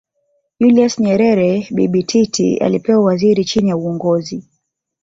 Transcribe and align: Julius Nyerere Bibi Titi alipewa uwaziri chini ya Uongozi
Julius 0.59 0.93
Nyerere 0.99 1.67
Bibi 1.75 2.03
Titi 2.03 2.57
alipewa 2.57 2.99
uwaziri 3.01 3.45
chini 3.45 3.69
ya 3.69 3.77
Uongozi 3.77 4.45